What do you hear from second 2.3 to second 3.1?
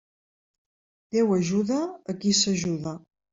s'ajuda.